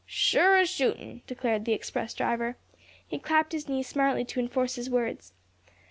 [0.07, 2.57] "Sure as shootin'," declared the express driver.
[3.07, 5.33] He clapped his knee smartly to enforce his words.